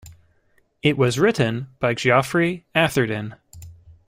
[0.81, 3.35] It was written by Geoffrey Atherden.